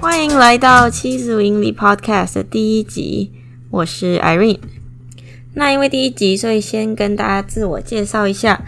[0.00, 3.32] 欢迎来到七十五英里 Podcast 的第一集，
[3.70, 4.58] 我是 Irene。
[5.54, 8.64] 那因为第一集，所以先跟大家自我介绍一下。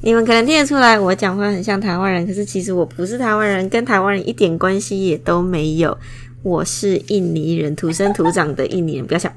[0.00, 5.98] 你们可能听得出来，我讲话很像台湾人，可是其实我不是台湾人，跟台湾人一点关系也都没有。
[6.44, 9.04] 我是印尼人，土生土长的印尼人。
[9.04, 9.32] 不要想，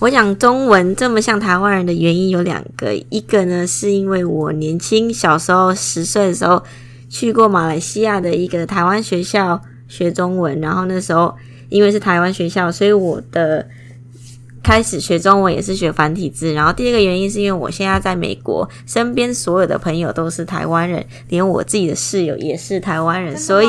[0.00, 6.62] 我讲中文这么像台湾人的原因有两个，一个呢是因为我年轻小时候十岁的时候
[7.08, 9.60] 去过马来西亚的一个台湾学校。
[9.86, 11.32] 学中文，然后那时候
[11.68, 13.64] 因为是台湾学校，所以我的
[14.64, 16.52] 开始学中文也是学繁体字。
[16.54, 23.68] 然后第二个原因是因为我现在在美国，身边所有的朋友都是台湾人，连我自己的室友也是台湾人，所以，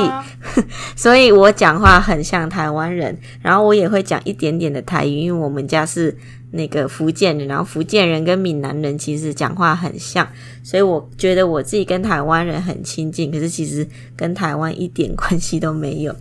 [0.95, 3.15] 所以我讲话很像台湾人。
[3.41, 6.17] 然后我也会讲一点点的台语，因为我们家是
[6.51, 10.25] 那个福建人，然后福建人跟闽南人其实讲话很像，
[10.63, 13.85] 所以我觉得我自己跟台湾人很亲近，可是其实
[14.15, 16.15] 跟台湾一点关系都没有。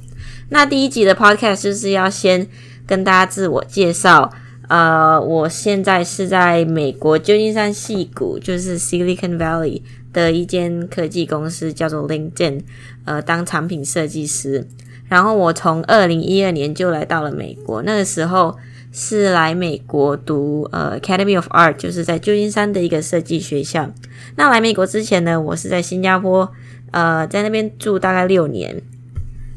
[0.48, 2.46] 那第一集的 podcast 就是要先
[2.86, 4.30] 跟大家自我介绍，
[4.68, 12.60] 呃，我现在是在美国旧金山西谷，就是 Silicon Valley 的一间科技公司，叫做 LinkedIn，
[13.04, 14.66] 呃，当产品设计师。
[15.08, 18.56] 然后我从二零一二年就来到了美国，那个时候。
[18.96, 23.90] 是来美国读呃 Academy of Art，就是在旧金山的一个设计学校。
[24.36, 26.48] 那来美国之前呢，我是在新加坡，
[26.92, 28.80] 呃，在那边住大概六年，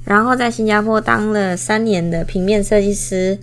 [0.06, 3.38] 然后在新加坡当了三年的平面设计师。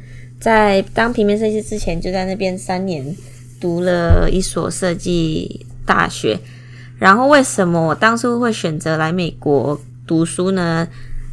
[0.44, 3.16] 在当平面设计师之前，就在那边三年
[3.58, 6.38] 读了一所设计大学。
[6.98, 10.86] 然后为什么我当初会选择来美国读书呢？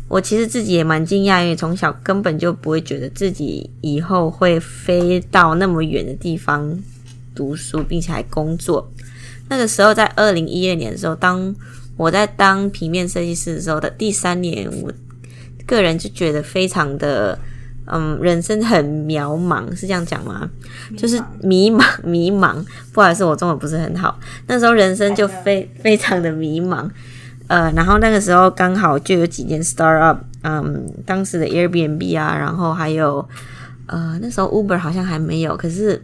[0.07, 6.79] 我其实自己也蛮惊讶，因为从小根本就不会觉得自己以后会飞到那么远的地方
[7.35, 8.89] 读书，并且还工作。
[9.49, 11.53] 那个时候在二零一二年的时候，当
[11.97, 14.89] 我在当平面设计师的时候的第三年，我
[15.65, 17.37] 个人就觉得非常的，
[17.87, 20.49] 嗯，人生很渺茫，是这样讲吗？
[20.97, 22.63] 就是迷茫，迷茫。
[22.93, 24.17] 不好意思，我中文不是很好。
[24.47, 26.89] 那时候人生就非非常的迷茫。
[27.47, 33.27] 呃，然后那个时候刚好就有几间 startup，嗯，当时的 Airbnb 啊，然后还有
[33.87, 36.01] 呃，那时候 Uber 好像还没有，可是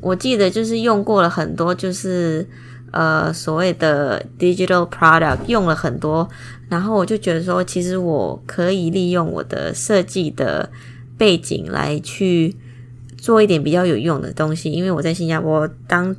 [0.00, 2.46] 我记得就是用过了很多，就是
[2.92, 6.28] 呃所谓的 digital product 用了很多，
[6.68, 10.70] 然后我就觉得说，其实我可以利用我的设计的
[11.18, 12.56] 背景来去
[13.18, 16.16] 做一点比较有用的东西，因为我在新加坡当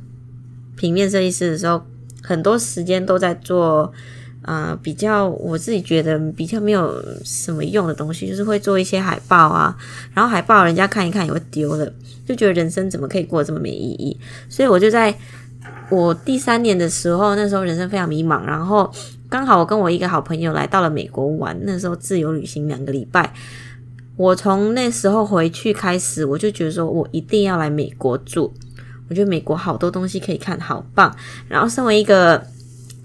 [0.76, 1.82] 平面设计师的时候，
[2.22, 3.92] 很多时间都在做。
[4.42, 9.76] 呃，比较我自己觉得比较没有什么用的东西，就是会做一些海报啊，
[10.14, 11.92] 然后海报人家看一看也会丢了，
[12.26, 14.18] 就觉得人生怎么可以过这么没意义？
[14.48, 15.14] 所以我就在
[15.90, 18.90] 我第三年的时候，那时候人生非常迷茫，然后
[19.28, 23.30] 刚好我跟我一个好朋友来到了美国玩，那时候自由旅行两个礼拜，
[24.20, 28.52] 我从那时候回去开始，我就觉得说我一定要来美国住，
[29.08, 31.10] 我觉得美国好多东西可以看，好棒，
[31.48, 32.44] 然后身为一个。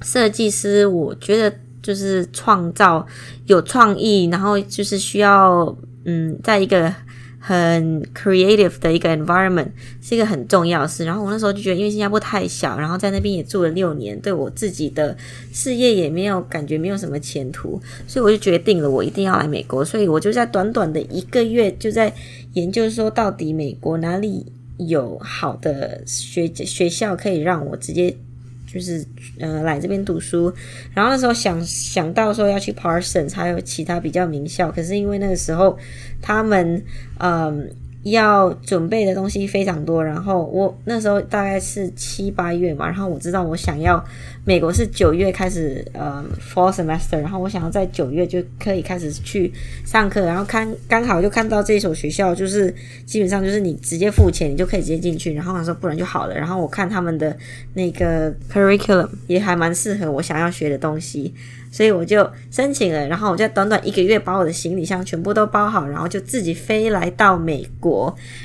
[0.02, 3.04] 设计师，我觉得就是创造
[3.46, 6.94] 有创意，然后就是需要嗯，在一个
[7.48, 9.68] 很 creative 的一个 environment
[10.02, 11.06] 是一个很重要的事。
[11.06, 15.16] 然后我那时候就觉得，因为新加坡太小，然后在那边也住了六年，对我自己的
[15.54, 19.86] 事业也没有感觉没有什么前途，所以我就决定了，我一定要来美国。
[19.86, 22.12] 所以我就在短短的一个月就在
[22.54, 28.16] 研究说，到底美国哪里有好的学学校可以让我直接。
[28.66, 29.06] 就是
[29.40, 30.54] 呃来这边读书，
[30.94, 35.78] 然后那时候想想到说要去 parson，还有其他比较名校，可是因为那个时候
[36.22, 36.84] 他们
[37.20, 37.70] 嗯。
[38.06, 44.04] 要准备的东西非常多，然后我那时候大概是七八月嘛，然后我知道我想要
[44.44, 49.52] 美国是九月开始呃 fall semester，然后我想要在九月就可以开始去
[49.84, 52.74] 上课，然后看刚好就看到这所学校，就是
[53.08, 57.36] 基本上就是你直接付钱你就可以直接进去，然后我说不然就好了，然后我看他们的
[57.74, 61.34] 那个 curriculum 也还蛮适合我想要学的东西。
[61.72, 67.95] 所以我就申请了，然后我在短短一个月把我的行李箱全部都包好，然后就自己飞来到美国。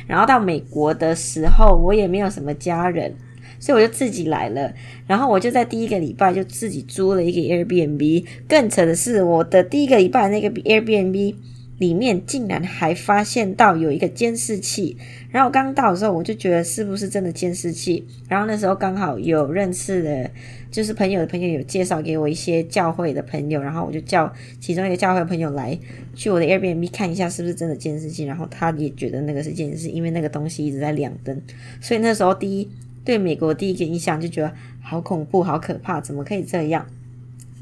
[0.07, 3.15] 然后到美国的时候，我也没有什么家人，
[3.59, 4.73] 所以我就自己来了。
[5.07, 8.25] 然后我就在第一个礼拜就自己租了一个 Airbnb。
[8.49, 11.35] 更扯的是，我的第一个礼拜那个 Airbnb。
[11.81, 14.99] 里面竟然还发现到有一个监视器，
[15.31, 18.07] 然后我刚到的时候我就觉得是不是真的监视器？
[18.29, 20.31] 然后那时候刚好有认识的，
[20.71, 24.31] 就是朋友的朋友有介绍给我一些教会的朋友，然后我就叫
[24.61, 25.79] 其中一个教会朋友来
[26.15, 31.41] 去我的 Airbnb 看一下是不是真的监视器，然后他也觉得那个是监视器，因为那个东西一直在亮灯，
[31.81, 32.69] 所以那时候第一
[33.07, 36.87] 对美国第一个印象就觉得好恐怖、好可怕，怎么可以这样？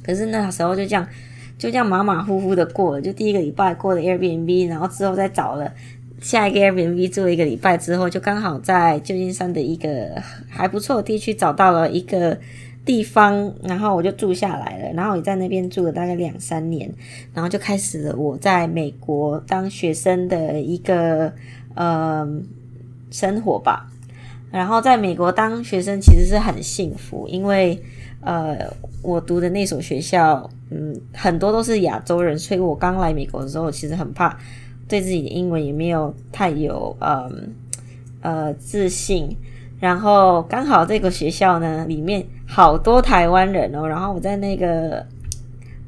[0.03, 1.07] 可是那时候就这样
[1.59, 5.73] 就这样马马虎虎的过了，就第一个礼拜过了 Airbnb，然后之后再找了
[6.21, 12.39] 下一个 Airbnb 住了一个礼拜之后，就刚好在旧金山的一个还不错的地区找到了一个
[12.85, 16.89] 地方，然后我就住下来了，然后也在那边住了大概两三年，
[17.35, 21.33] 然后就开始了我在美国当学生的一个
[21.75, 22.27] 呃
[23.11, 23.91] 生活吧。
[24.51, 27.79] 然后在美国当学生其实是很幸福，因为
[28.21, 28.59] 呃
[29.03, 34.37] 我读的那所学校，嗯，很多都是亚洲人，所以我刚来美国的时候其实很怕，
[34.89, 37.55] 对自己的英文也没有太有嗯
[38.21, 39.37] 呃自信。
[39.81, 45.07] 然后刚好这个学校呢，里面好多台湾人哦，然后我在那个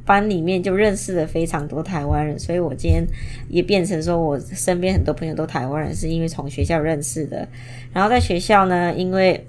[0.06, 3.04] 班里面就认识了非常多台湾人，所以我今天
[3.48, 7.48] 也变成说我身边很多朋友都台湾人，是因为从学校认识的。
[7.92, 9.44] 然后在学校呢，因为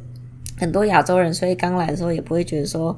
[0.62, 2.96] 很多亚洲人，所以刚来的时候也不会觉得说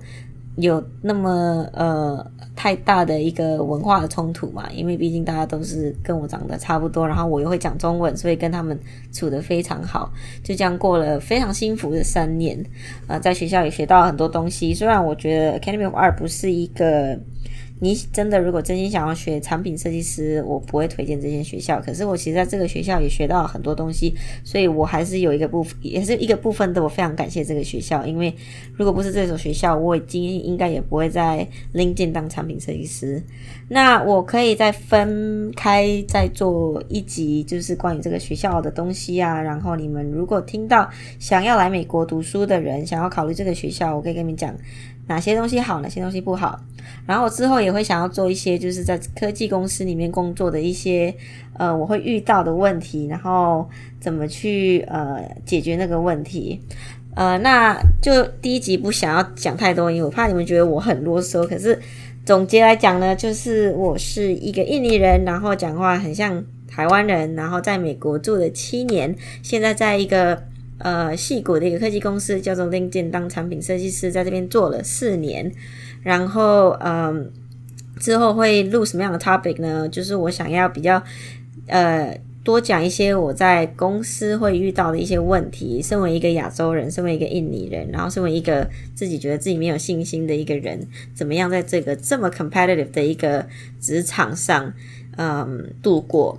[0.57, 2.31] 有那么呃。
[2.56, 8.80] 太大的一个文化的冲突嘛，因为毕竟大家都是跟我长得差不多，然后我又会讲中文，所以跟他们
[9.12, 10.13] 处得非常好，
[10.44, 12.63] 就这样过了非常幸福的三年。
[13.07, 17.19] 呃，在学校也学到很多东西，虽然我觉得 Academy of Art 不是一个。
[17.84, 21.82] 你真的如果真心想要学产品设计师，我不会推荐这间学校。
[21.82, 24.16] 可是我其实在这个学校也学到了很多东西，
[24.46, 26.82] 所以我还是有一个部分，也是一个部分的。
[26.82, 28.34] 我非常感谢这个学校，因为
[28.78, 33.22] 如果不是这所学校，我今天应该也不会在 LinkedIn 当产品设计师。
[33.68, 39.42] 那我可以再分开再做一集，就是关于这个学校的东西啊。
[39.42, 40.90] 然后你们如果听到
[41.20, 44.56] 想要来美国读书的人，想要考虑这个学校，我可以跟你们讲。
[45.08, 46.58] 哪些东西好，哪些东西不好，
[47.06, 51.14] 然后我之后也会想要做一些，就是在科技公司里面工作的一些，
[51.58, 53.70] 呃，我会遇到的问题，然后
[54.00, 56.62] 怎么去呃解决那个问题，
[57.16, 61.46] 呃，那就第一集不想要讲太多，因为我怕你们觉得我很啰嗦。
[61.46, 61.78] 可是
[62.26, 70.44] 总结来讲呢，就是我是一个印尼人，然后讲话很像台湾人，然后在美国住了七年，现在在一个。
[70.84, 75.50] 呃，戏谷的一个科技公司叫做 LinkedIn，当产品设计师，在这边做了四年。
[76.02, 77.32] 然后，嗯、
[78.02, 79.88] 之后会录什么样的 topic 呢？
[79.88, 81.02] 就是我想要比较，
[81.68, 85.82] 呃，多讲一些我在公司会遇到的一些问题。
[85.82, 90.86] 身为一个亚洲人，身为一个印尼人，然后身为一个自己觉得自己没有信心的一个人，
[91.16, 93.48] 怎么样在这个这么 competitive 的一个
[93.80, 94.74] 职场上，
[95.16, 96.38] 嗯、度过。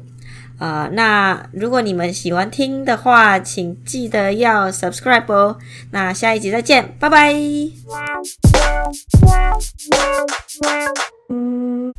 [0.58, 5.58] 啊、呃，那如果你们喜欢听的话，请记得要 subscribe 哦。
[5.90, 7.34] 那下一集再见，拜拜。